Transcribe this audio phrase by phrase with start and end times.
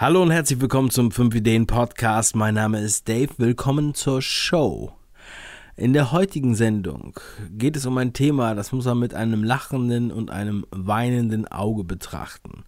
[0.00, 2.36] Hallo und herzlich willkommen zum 5 Ideen Podcast.
[2.36, 3.30] Mein Name ist Dave.
[3.36, 4.92] Willkommen zur Show.
[5.76, 7.18] In der heutigen Sendung
[7.50, 11.82] geht es um ein Thema, das muss man mit einem lachenden und einem weinenden Auge
[11.82, 12.62] betrachten.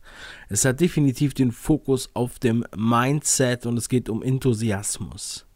[0.49, 5.47] Es hat definitiv den Fokus auf dem Mindset und es geht um Enthusiasmus.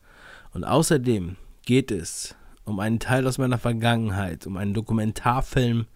[0.52, 1.34] Und außerdem
[1.66, 5.86] geht es um einen Teil aus meiner Vergangenheit, um einen Dokumentarfilm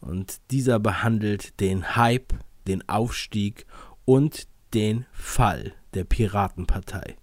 [0.00, 2.34] und dieser behandelt den Hype,
[2.68, 3.66] den Aufstieg
[4.04, 7.16] und den Fall der Piratenpartei.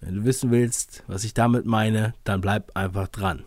[0.00, 3.44] Wenn du wissen willst, was ich damit meine, dann bleib einfach dran.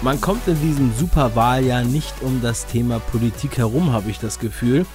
[0.00, 4.86] Man kommt in diesem Superwahljahr nicht um das Thema Politik herum, habe ich das Gefühl.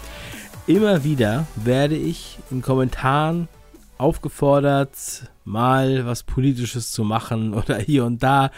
[0.65, 3.49] Immer wieder werde ich in Kommentaren
[3.97, 8.51] aufgefordert, mal was Politisches zu machen oder hier und da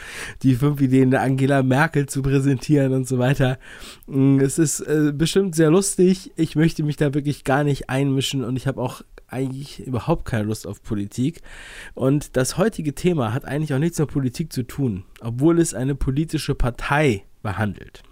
[0.44, 3.58] die fünf Ideen der Angela Merkel zu präsentieren und so weiter.
[4.08, 6.32] Mm, es ist äh, bestimmt sehr lustig.
[6.36, 10.44] Ich möchte mich da wirklich gar nicht einmischen und ich habe auch eigentlich überhaupt keine
[10.44, 11.42] Lust auf Politik.
[11.94, 15.96] Und das heutige Thema hat eigentlich auch nichts mit Politik zu tun, obwohl es eine
[15.96, 18.04] politische Partei behandelt.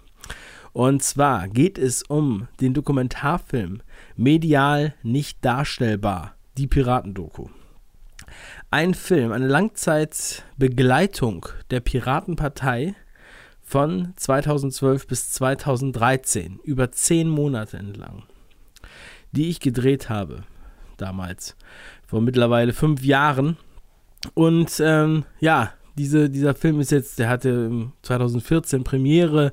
[0.72, 3.80] Und zwar geht es um den Dokumentarfilm
[4.16, 7.48] Medial nicht darstellbar, die Piratendoku.
[8.70, 12.94] Ein Film, eine Langzeitbegleitung der Piratenpartei
[13.62, 18.24] von 2012 bis 2013, über zehn Monate entlang,
[19.32, 20.44] die ich gedreht habe
[20.96, 21.56] damals,
[22.06, 23.56] vor mittlerweile fünf Jahren.
[24.34, 29.52] Und ähm, ja, diese, dieser Film ist jetzt, der hatte 2014 Premiere,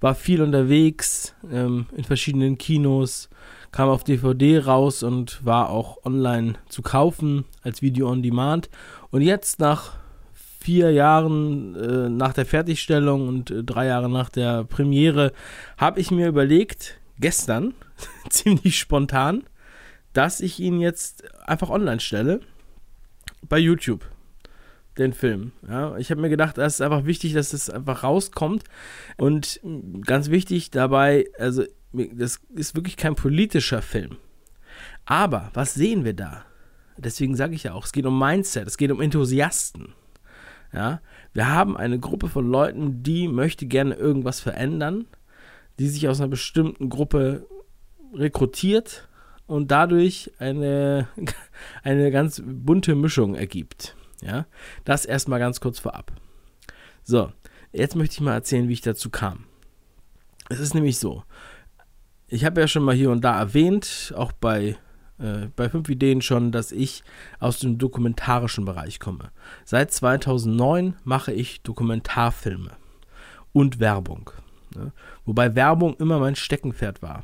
[0.00, 3.28] war viel unterwegs ähm, in verschiedenen Kinos,
[3.72, 8.68] kam auf DVD raus und war auch online zu kaufen als Video on Demand.
[9.10, 9.94] Und jetzt nach
[10.60, 15.32] vier Jahren äh, nach der Fertigstellung und äh, drei Jahre nach der Premiere
[15.76, 17.74] habe ich mir überlegt, gestern,
[18.28, 19.44] ziemlich spontan,
[20.12, 22.40] dass ich ihn jetzt einfach online stelle
[23.48, 24.04] bei YouTube
[24.98, 25.52] den Film.
[25.66, 28.64] Ja, ich habe mir gedacht, es ist einfach wichtig, dass es einfach rauskommt.
[29.16, 29.60] Und
[30.04, 34.16] ganz wichtig dabei, also das ist wirklich kein politischer Film.
[35.04, 36.44] Aber was sehen wir da?
[36.96, 39.94] Deswegen sage ich ja auch, es geht um Mindset, es geht um Enthusiasten.
[40.72, 41.00] Ja,
[41.34, 45.06] wir haben eine Gruppe von Leuten, die möchte gerne irgendwas verändern,
[45.78, 47.46] die sich aus einer bestimmten Gruppe
[48.14, 49.08] rekrutiert
[49.46, 51.08] und dadurch eine,
[51.82, 53.96] eine ganz bunte Mischung ergibt.
[54.22, 54.46] Ja,
[54.84, 56.12] das erstmal ganz kurz vorab.
[57.02, 57.32] So,
[57.72, 59.44] jetzt möchte ich mal erzählen, wie ich dazu kam.
[60.48, 61.24] Es ist nämlich so,
[62.32, 64.76] ich habe ja schon mal hier und da erwähnt, auch bei,
[65.18, 67.04] äh, bei fünf Ideen schon, dass ich
[67.40, 69.30] aus dem dokumentarischen Bereich komme.
[69.66, 72.70] Seit 2009 mache ich Dokumentarfilme
[73.52, 74.30] und Werbung.
[74.74, 74.92] Ne?
[75.26, 77.22] Wobei Werbung immer mein Steckenpferd war.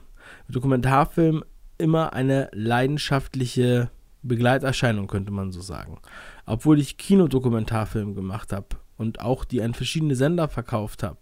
[0.51, 1.43] Dokumentarfilm
[1.79, 3.91] immer eine leidenschaftliche
[4.23, 6.01] Begleiterscheinung, könnte man so sagen.
[6.45, 11.21] Obwohl ich Kinodokumentarfilme gemacht habe und auch die an verschiedene Sender verkauft habe,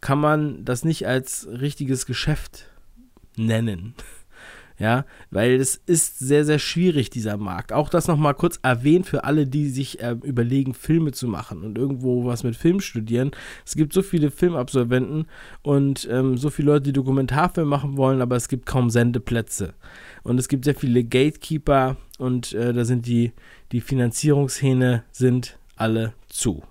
[0.00, 2.69] kann man das nicht als richtiges Geschäft
[3.46, 3.94] nennen.
[4.80, 7.70] Ja, weil es ist sehr, sehr schwierig, dieser Markt.
[7.70, 11.76] Auch das nochmal kurz erwähnt für alle, die sich äh, überlegen, Filme zu machen und
[11.76, 13.30] irgendwo was mit Film studieren.
[13.66, 15.26] Es gibt so viele Filmabsolventen
[15.60, 19.74] und ähm, so viele Leute, die Dokumentarfilm machen wollen, aber es gibt kaum Sendeplätze.
[20.22, 23.32] Und es gibt sehr viele Gatekeeper und äh, da sind die,
[23.72, 26.62] die Finanzierungshähne sind alle zu.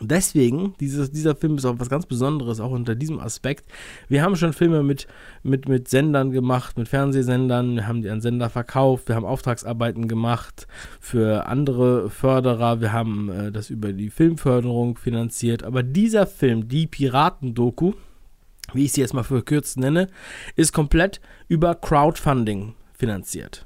[0.00, 3.70] Deswegen, dieses, dieser Film ist auch was ganz Besonderes, auch unter diesem Aspekt.
[4.08, 5.08] Wir haben schon Filme mit,
[5.42, 10.06] mit, mit Sendern gemacht, mit Fernsehsendern, wir haben die an Sender verkauft, wir haben Auftragsarbeiten
[10.06, 10.66] gemacht
[11.00, 15.64] für andere Förderer, wir haben äh, das über die Filmförderung finanziert.
[15.64, 17.94] Aber dieser Film, die Piraten-Doku,
[18.74, 20.08] wie ich sie jetzt mal verkürzt nenne,
[20.54, 23.64] ist komplett über Crowdfunding finanziert.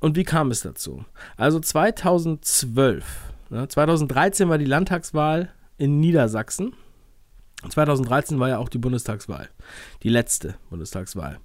[0.00, 1.04] Und wie kam es dazu?
[1.36, 6.72] Also 2012 2013 war die Landtagswahl in Niedersachsen.
[7.68, 9.48] 2013 war ja auch die Bundestagswahl.
[10.02, 11.38] Die letzte Bundestagswahl.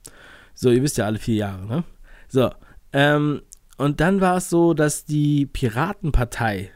[0.53, 1.83] So, ihr wisst ja alle vier Jahre, ne?
[2.27, 2.51] So,
[2.93, 3.41] ähm,
[3.77, 6.71] und dann war es so, dass die Piratenpartei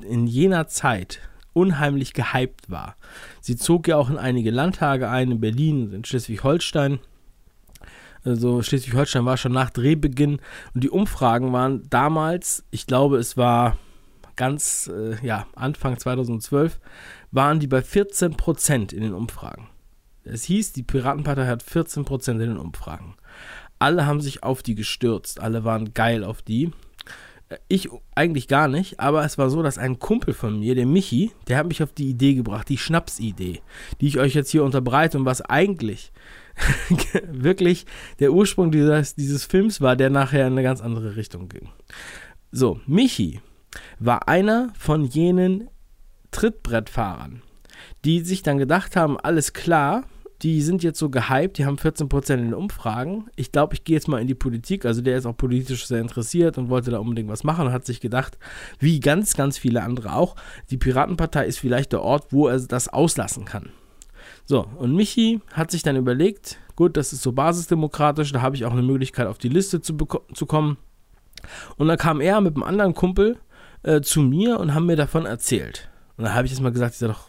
[0.00, 1.20] in jener Zeit
[1.52, 2.96] unheimlich gehypt war.
[3.40, 7.00] Sie zog ja auch in einige Landtage ein, in Berlin und in Schleswig-Holstein.
[8.24, 10.40] Also Schleswig-Holstein war schon nach Drehbeginn
[10.74, 13.76] und die Umfragen waren damals, ich glaube, es war
[14.36, 16.80] ganz, äh, ja, Anfang 2012,
[17.30, 19.68] waren die bei 14 Prozent in den Umfragen.
[20.24, 23.14] Es hieß, die Piratenpartei hat 14 Prozent in den Umfragen.
[23.78, 26.70] Alle haben sich auf die gestürzt, alle waren geil auf die.
[27.68, 31.32] Ich eigentlich gar nicht, aber es war so, dass ein Kumpel von mir, der Michi,
[31.48, 33.60] der hat mich auf die Idee gebracht, die Schnapsidee,
[34.00, 36.12] die ich euch jetzt hier unterbreite und was eigentlich
[37.28, 37.84] wirklich
[38.20, 41.68] der Ursprung dieses, dieses Films war, der nachher in eine ganz andere Richtung ging.
[42.52, 43.40] So, Michi
[43.98, 45.68] war einer von jenen
[46.30, 47.42] Trittbrettfahrern,
[48.04, 50.04] die sich dann gedacht haben, alles klar,
[50.42, 53.26] die sind jetzt so gehypt, die haben 14% in den Umfragen.
[53.36, 54.84] Ich glaube, ich gehe jetzt mal in die Politik.
[54.84, 57.86] Also der ist auch politisch sehr interessiert und wollte da unbedingt was machen und hat
[57.86, 58.38] sich gedacht,
[58.80, 60.34] wie ganz, ganz viele andere auch,
[60.70, 63.70] die Piratenpartei ist vielleicht der Ort, wo er das auslassen kann.
[64.44, 68.64] So, und Michi hat sich dann überlegt, gut, das ist so basisdemokratisch, da habe ich
[68.64, 69.96] auch eine Möglichkeit, auf die Liste zu,
[70.34, 70.76] zu kommen.
[71.76, 73.38] Und dann kam er mit einem anderen Kumpel
[73.82, 75.90] äh, zu mir und haben mir davon erzählt.
[76.16, 77.28] Und dann habe ich jetzt mal gesagt, ihr seid doch,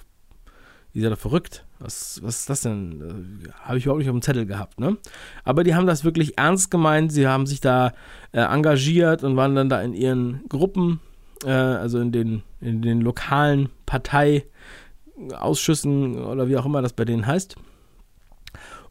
[0.94, 1.66] ihr seid doch verrückt.
[1.80, 3.44] Was, was ist das denn?
[3.46, 4.98] Äh, habe ich überhaupt nicht auf dem Zettel gehabt, ne?
[5.44, 7.12] Aber die haben das wirklich ernst gemeint.
[7.12, 7.94] Sie haben sich da
[8.32, 11.00] äh, engagiert und waren dann da in ihren Gruppen,
[11.44, 17.28] äh, also in den, in den lokalen Parteiausschüssen oder wie auch immer das bei denen
[17.28, 17.56] heißt.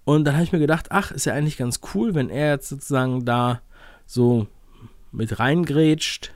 [0.05, 2.69] Und dann habe ich mir gedacht, ach, ist ja eigentlich ganz cool, wenn er jetzt
[2.69, 3.61] sozusagen da
[4.05, 4.49] so
[5.13, 6.33] mit reingrätscht.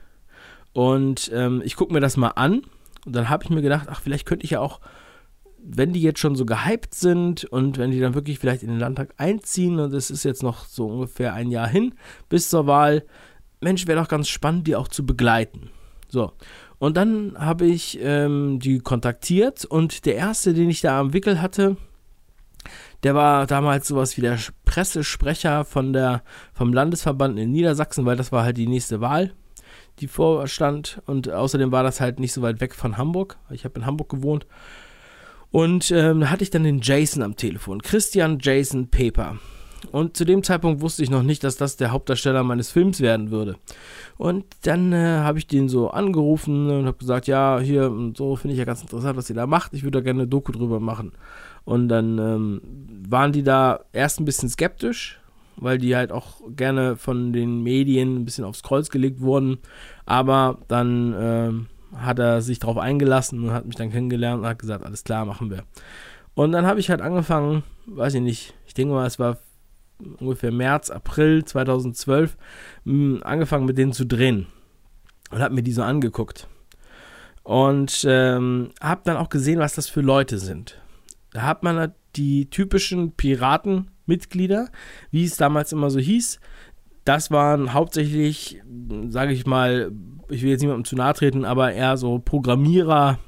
[0.77, 2.61] Und ähm, ich gucke mir das mal an.
[3.03, 4.79] Und dann habe ich mir gedacht, ach, vielleicht könnte ich ja auch
[5.69, 8.79] wenn die jetzt schon so gehypt sind und wenn die dann wirklich vielleicht in den
[8.79, 11.95] Landtag einziehen und es ist jetzt noch so ungefähr ein Jahr hin
[12.29, 13.03] bis zur Wahl,
[13.59, 15.71] Mensch, wäre doch ganz spannend, die auch zu begleiten.
[16.07, 16.31] So.
[16.77, 21.41] Und dann habe ich ähm, die kontaktiert und der erste, den ich da am Wickel
[21.41, 21.75] hatte,
[23.03, 28.31] der war damals sowas wie der Pressesprecher von der, vom Landesverband in Niedersachsen, weil das
[28.31, 29.33] war halt die nächste Wahl,
[29.99, 31.01] die vorstand.
[31.05, 33.37] Und außerdem war das halt nicht so weit weg von Hamburg.
[33.49, 34.45] Ich habe in Hamburg gewohnt.
[35.51, 39.37] Und ähm, da hatte ich dann den Jason am Telefon, Christian Jason Paper.
[39.91, 43.31] Und zu dem Zeitpunkt wusste ich noch nicht, dass das der Hauptdarsteller meines Films werden
[43.31, 43.55] würde.
[44.17, 48.35] Und dann äh, habe ich den so angerufen und habe gesagt, ja, hier und so
[48.35, 49.73] finde ich ja ganz interessant, was ihr da macht.
[49.73, 51.13] Ich würde da gerne eine Doku drüber machen.
[51.63, 52.61] Und dann ähm,
[53.07, 55.19] waren die da erst ein bisschen skeptisch,
[55.59, 59.59] weil die halt auch gerne von den Medien ein bisschen aufs Kreuz gelegt wurden.
[60.05, 64.59] Aber dann ähm, hat er sich darauf eingelassen und hat mich dann kennengelernt und hat
[64.59, 65.63] gesagt, alles klar, machen wir.
[66.35, 69.37] Und dann habe ich halt angefangen, weiß ich nicht, ich denke mal, es war
[70.19, 72.37] ungefähr März, April 2012,
[72.85, 74.47] hm, angefangen mit denen zu drehen.
[75.31, 76.47] Und habe mir die so angeguckt.
[77.43, 80.79] Und ähm, habe dann auch gesehen, was das für Leute sind.
[81.31, 83.13] Da hat man halt die typischen
[84.07, 84.69] Piratenmitglieder,
[85.11, 86.39] wie es damals immer so hieß.
[87.03, 88.61] Das waren hauptsächlich,
[89.07, 89.91] sage ich mal,
[90.29, 93.19] ich will jetzt niemandem zu nahe treten, aber eher so Programmierer,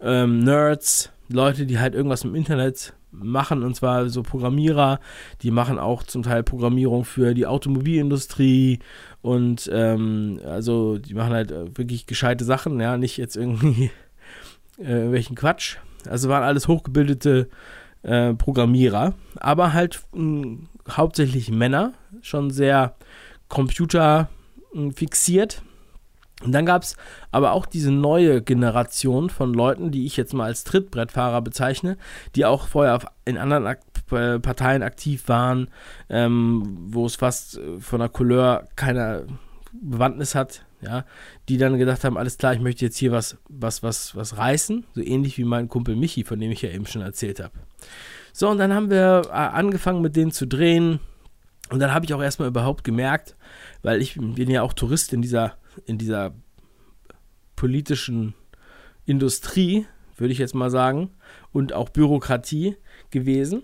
[0.00, 5.00] ähm, Nerds, Leute, die halt irgendwas im Internet machen, und zwar so Programmierer,
[5.42, 8.78] die machen auch zum Teil Programmierung für die Automobilindustrie
[9.20, 13.90] und ähm, also die machen halt äh, wirklich gescheite Sachen, ja, nicht jetzt irgendwie
[14.78, 15.76] äh, irgendwelchen Quatsch.
[16.08, 17.48] Also waren alles hochgebildete
[18.02, 20.58] äh, Programmierer, aber halt mh,
[20.88, 21.92] hauptsächlich Männer,
[22.22, 22.94] schon sehr
[23.48, 25.62] computerfixiert.
[26.42, 26.96] Und dann gab es
[27.32, 31.98] aber auch diese neue Generation von Leuten, die ich jetzt mal als Trittbrettfahrer bezeichne,
[32.34, 33.80] die auch vorher in anderen Ak
[34.10, 35.68] äh, Parteien aktiv waren,
[36.08, 39.26] ähm, wo es fast äh, von der Couleur keine
[39.72, 41.04] Bewandtnis hat, ja,
[41.48, 44.86] die dann gedacht haben, alles klar, ich möchte jetzt hier was, was, was, was reißen,
[44.94, 47.54] so ähnlich wie mein Kumpel Michi, von dem ich ja eben schon erzählt habe.
[48.32, 51.00] So, und dann haben wir äh, angefangen mit denen zu drehen.
[51.70, 53.36] Und dann habe ich auch erstmal überhaupt gemerkt,
[53.82, 55.54] weil ich bin ja auch Tourist in dieser
[55.86, 56.34] in dieser
[57.56, 58.34] politischen
[59.04, 61.10] Industrie, würde ich jetzt mal sagen,
[61.52, 62.76] und auch Bürokratie
[63.10, 63.62] gewesen,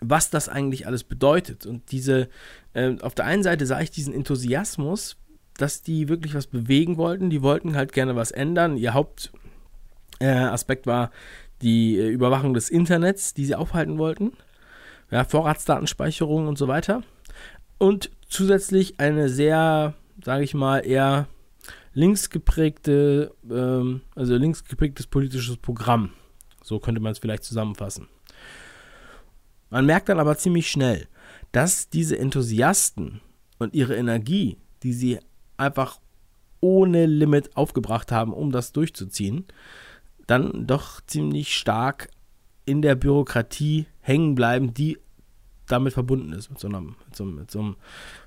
[0.00, 1.66] was das eigentlich alles bedeutet.
[1.66, 2.28] Und diese,
[2.74, 5.16] äh, auf der einen Seite sah ich diesen Enthusiasmus,
[5.56, 8.76] dass die wirklich was bewegen wollten, die wollten halt gerne was ändern.
[8.76, 11.10] Ihr Hauptaspekt äh, war
[11.62, 14.32] die äh, Überwachung des Internets, die sie aufhalten wollten.
[15.10, 17.02] Ja, Vorratsdatenspeicherung und so weiter.
[17.78, 19.94] Und zusätzlich eine sehr
[20.24, 21.28] sage ich mal, eher
[21.92, 26.12] linksgeprägte, ähm, also linksgeprägtes politisches Programm.
[26.62, 28.08] So könnte man es vielleicht zusammenfassen.
[29.70, 31.06] Man merkt dann aber ziemlich schnell,
[31.52, 33.20] dass diese Enthusiasten
[33.58, 35.18] und ihre Energie, die sie
[35.56, 36.00] einfach
[36.60, 39.44] ohne Limit aufgebracht haben, um das durchzuziehen,
[40.26, 42.08] dann doch ziemlich stark
[42.64, 44.98] in der Bürokratie hängen bleiben, die
[45.68, 47.74] damit verbunden ist, mit so einem, mit so, mit so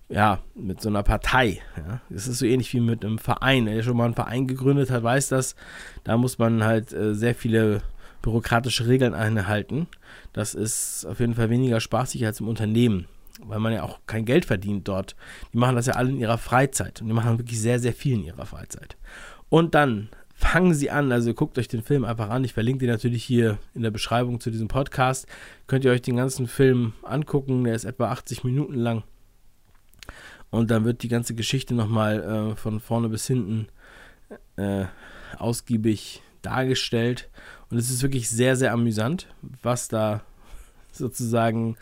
[0.09, 1.62] ja, mit so einer Partei.
[1.77, 2.01] Ja.
[2.09, 3.67] Das ist so ähnlich wie mit einem Verein.
[3.67, 5.55] Wer schon mal einen Verein gegründet hat, weiß das.
[6.03, 7.83] Da muss man halt äh, sehr viele
[8.24, 9.88] bürokratische Regeln einhalten.
[10.33, 13.05] Das ist auf jeden Fall weniger spaßig als im Unternehmen.
[13.43, 15.15] Weil man ja auch kein Geld verdient dort.
[15.53, 18.15] Die machen das ja alle in ihrer Freizeit und die machen wirklich sehr, sehr viel
[18.15, 18.98] in ihrer Freizeit.
[19.50, 22.46] Und dann fangen sie an, also guckt euch den Film einfach an.
[22.46, 25.27] Ich verlinke den natürlich hier in der Beschreibung zu diesem Podcast.
[25.67, 29.03] Könnt ihr euch den ganzen Film angucken, der ist etwa 80 Minuten lang.
[30.50, 33.67] Und dann wird die ganze Geschichte nochmal äh, von vorne bis hinten
[34.55, 34.86] äh,
[35.38, 37.29] ausgiebig dargestellt.
[37.69, 39.27] Und es ist wirklich sehr, sehr amüsant,
[39.62, 40.24] was da
[40.91, 41.75] sozusagen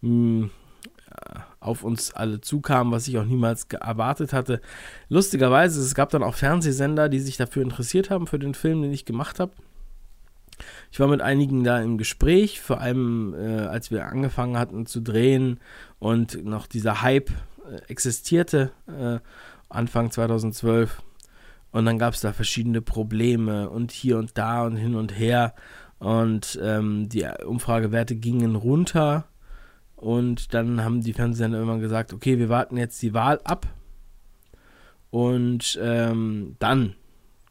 [0.00, 0.08] mh,
[0.42, 0.50] hm,
[1.60, 4.60] auf uns alle zukam, was ich auch niemals erwartet hatte.
[5.08, 8.92] Lustigerweise, es gab dann auch Fernsehsender, die sich dafür interessiert haben, für den Film, den
[8.92, 9.52] ich gemacht habe.
[10.92, 15.00] Ich war mit einigen da im Gespräch, vor allem äh, als wir angefangen hatten zu
[15.00, 15.58] drehen
[15.98, 19.18] und noch dieser Hype äh, existierte, äh,
[19.68, 21.02] Anfang 2012.
[21.72, 25.54] Und dann gab es da verschiedene Probleme und hier und da und hin und her.
[25.98, 29.24] Und ähm, die Umfragewerte gingen runter.
[29.96, 33.66] Und dann haben die Fernsehsender immer gesagt, okay, wir warten jetzt die Wahl ab.
[35.10, 36.94] Und ähm, dann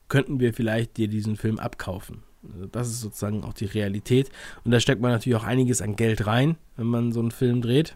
[0.09, 2.23] könnten wir vielleicht dir diesen Film abkaufen.
[2.53, 4.29] Also das ist sozusagen auch die Realität.
[4.63, 7.61] Und da steckt man natürlich auch einiges an Geld rein, wenn man so einen Film
[7.61, 7.95] dreht.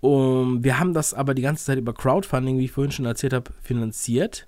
[0.00, 3.32] Um, wir haben das aber die ganze Zeit über Crowdfunding, wie ich vorhin schon erzählt
[3.32, 4.46] habe, finanziert.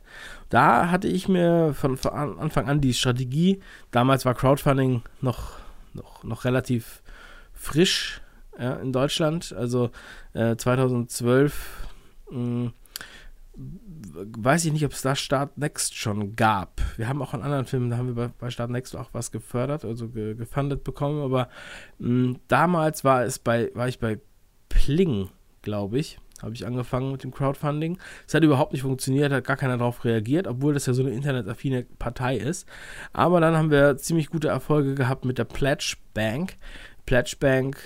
[0.48, 5.58] Da hatte ich mir von, von Anfang an die Strategie, damals war Crowdfunding noch,
[5.92, 7.02] noch, noch relativ
[7.52, 8.20] frisch
[8.60, 9.90] ja, in Deutschland, also
[10.34, 11.88] äh, 2012
[12.30, 12.72] mh,
[13.56, 16.80] weiß ich nicht, ob es da Start Next schon gab.
[16.96, 19.32] Wir haben auch in anderen Filmen, da haben wir bei, bei Start Next auch was
[19.32, 21.48] gefördert, also ge, gefundet bekommen, aber
[21.98, 24.20] mh, damals war es bei, war ich bei
[24.68, 25.28] Pling
[25.62, 27.98] glaube ich, habe ich angefangen mit dem Crowdfunding.
[28.26, 31.12] Es hat überhaupt nicht funktioniert, hat gar keiner darauf reagiert, obwohl das ja so eine
[31.12, 32.66] internetaffine Partei ist.
[33.12, 36.56] Aber dann haben wir ziemlich gute Erfolge gehabt mit der Pledge Bank.
[37.10, 37.36] Pledge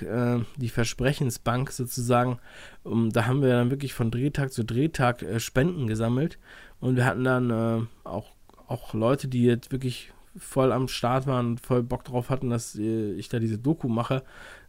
[0.07, 2.39] äh, die Versprechensbank sozusagen.
[2.83, 6.39] Um, da haben wir dann wirklich von Drehtag zu Drehtag äh, Spenden gesammelt.
[6.79, 8.33] Und wir hatten dann äh, auch,
[8.67, 12.77] auch Leute, die jetzt wirklich voll am Start waren und voll Bock drauf hatten, dass
[12.77, 14.25] äh, ich da diese Doku mache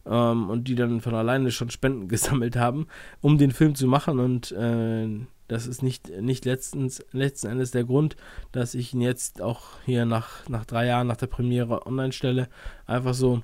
[0.06, 2.86] ähm, und die dann von alleine schon Spenden gesammelt haben,
[3.20, 5.08] um den Film zu machen und äh,
[5.48, 8.16] das ist nicht, nicht letztens, letzten Endes der Grund,
[8.52, 12.48] dass ich ihn jetzt auch hier nach, nach drei Jahren nach der Premiere online stelle.
[12.86, 13.42] Einfach so,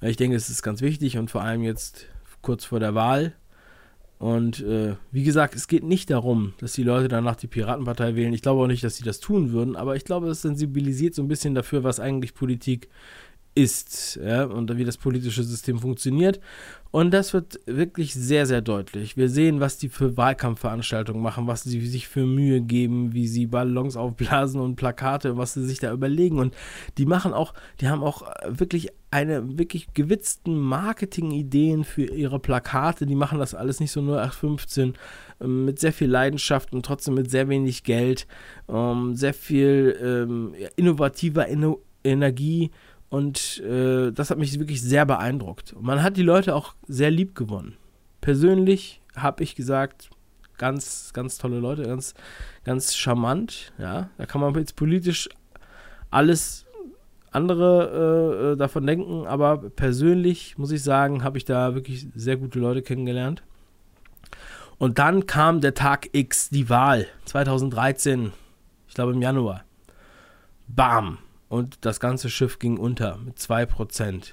[0.00, 2.06] ich denke, es ist ganz wichtig und vor allem jetzt
[2.42, 3.34] kurz vor der Wahl
[4.18, 8.32] und äh, wie gesagt, es geht nicht darum, dass die Leute danach die Piratenpartei wählen.
[8.32, 11.22] Ich glaube auch nicht, dass sie das tun würden, aber ich glaube, es sensibilisiert so
[11.22, 12.88] ein bisschen dafür, was eigentlich Politik
[13.54, 16.40] ist ja, und wie das politische System funktioniert.
[16.90, 19.16] Und das wird wirklich sehr, sehr deutlich.
[19.16, 23.46] Wir sehen, was die für Wahlkampfveranstaltungen machen, was sie sich für Mühe geben, wie sie
[23.46, 26.38] Ballons aufblasen und Plakate, was sie sich da überlegen.
[26.38, 26.54] Und
[26.96, 33.06] die machen auch, die haben auch wirklich eine wirklich gewitzten Marketing-Ideen für ihre Plakate.
[33.06, 34.94] Die machen das alles nicht so nur 815
[35.40, 38.28] ähm, mit sehr viel Leidenschaft und trotzdem mit sehr wenig Geld,
[38.68, 42.70] ähm, sehr viel ähm, innovativer Inno Energie
[43.08, 45.72] und äh, das hat mich wirklich sehr beeindruckt.
[45.72, 47.76] Und man hat die Leute auch sehr lieb gewonnen.
[48.20, 50.10] Persönlich habe ich gesagt,
[50.58, 52.14] ganz, ganz tolle Leute, ganz,
[52.64, 53.72] ganz charmant.
[53.78, 55.28] Ja, da kann man jetzt politisch
[56.10, 56.66] alles
[57.30, 62.36] andere äh, äh davon denken, aber persönlich muss ich sagen, habe ich da wirklich sehr
[62.36, 63.42] gute Leute kennengelernt.
[64.78, 68.32] Und dann kam der Tag X, die Wahl 2013,
[68.88, 69.64] ich glaube im Januar.
[70.66, 71.18] Bam,
[71.54, 74.32] und das ganze Schiff ging unter mit 2%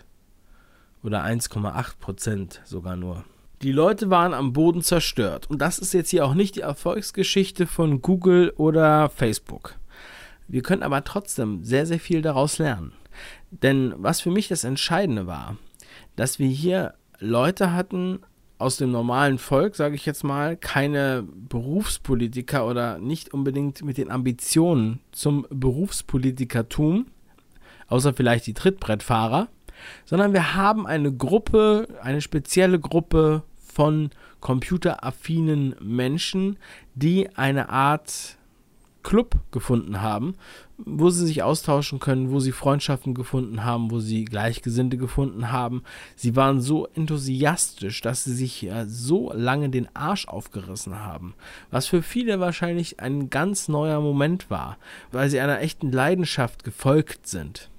[1.04, 3.24] oder 1,8% sogar nur.
[3.62, 7.68] Die Leute waren am Boden zerstört und das ist jetzt hier auch nicht die Erfolgsgeschichte
[7.68, 9.76] von Google oder Facebook.
[10.48, 12.92] Wir können aber trotzdem sehr, sehr viel daraus lernen.
[13.52, 15.58] Denn was für mich das Entscheidende war,
[16.16, 18.22] dass wir hier Leute hatten
[18.62, 24.12] aus dem normalen Volk, sage ich jetzt mal, keine Berufspolitiker oder nicht unbedingt mit den
[24.12, 27.08] Ambitionen zum Berufspolitikertum,
[27.88, 29.48] außer vielleicht die Trittbrettfahrer,
[30.06, 36.58] sondern wir haben eine Gruppe, eine spezielle Gruppe von computeraffinen Menschen,
[36.94, 38.38] die eine Art
[39.04, 40.36] Club gefunden haben,
[40.78, 45.84] wo sie sich austauschen können, wo sie Freundschaften gefunden haben, wo sie Gleichgesinnte gefunden haben.
[46.16, 51.34] Sie waren so enthusiastisch, dass sie sich ja so lange den Arsch aufgerissen haben,
[51.72, 54.78] was für viele wahrscheinlich ein ganz neuer Moment war,
[55.12, 57.71] weil sie einer echten Leidenschaft gefolgt sind.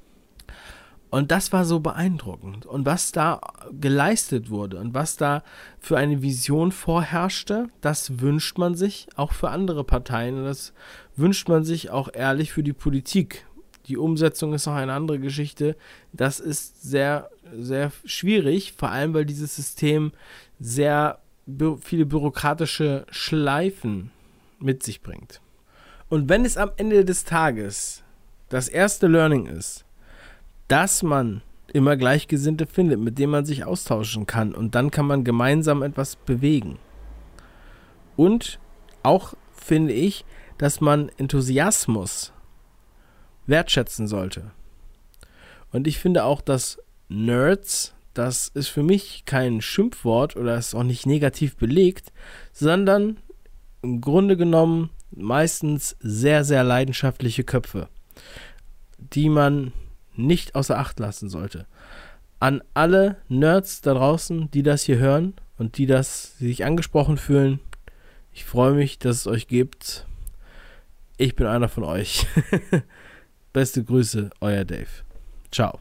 [1.13, 2.65] Und das war so beeindruckend.
[2.65, 3.39] Und was da
[3.71, 5.43] geleistet wurde und was da
[5.79, 10.39] für eine Vision vorherrschte, das wünscht man sich auch für andere Parteien.
[10.39, 10.73] Und das
[11.15, 13.45] wünscht man sich auch ehrlich für die Politik.
[13.89, 15.77] Die Umsetzung ist noch eine andere Geschichte.
[16.15, 20.13] Das ist sehr, sehr schwierig, vor allem weil dieses System
[20.61, 21.19] sehr
[21.83, 24.11] viele bürokratische Schleifen
[24.61, 25.43] mit sich bringt.
[26.09, 28.03] Und wenn es am Ende des Tages
[28.49, 29.85] das erste Learning ist,
[30.73, 31.43] dass man
[31.75, 36.17] immer Gleichgesinnte findet, mit denen man sich austauschen kann und dann kann man gemeinsam etwas
[36.17, 36.79] bewegen.
[38.17, 38.59] Und
[39.03, 40.25] auch finde ich,
[40.57, 42.33] dass man Enthusiasmus
[43.47, 44.51] wertschätzen sollte.
[45.73, 46.79] Und ich finde auch, dass
[47.11, 52.15] Nerds, das ist für mich kein Schimpfwort oder ist auch nicht negativ belegt,
[52.51, 53.19] sondern
[53.83, 57.91] im Grunde genommen meistens sehr, sehr leidenschaftliche Köpfe,
[58.97, 59.75] die man
[60.15, 61.67] nicht außer Acht lassen sollte.
[62.41, 67.17] An alle Nerds da draußen, die das hier hören und die das die sich angesprochen
[67.17, 67.61] fühlen,
[68.33, 70.07] ich freue mich, dass es euch gibt.
[71.19, 72.27] Ich bin einer von euch.
[73.53, 74.89] Beste Grüße, euer Dave.
[75.51, 75.79] Ciao.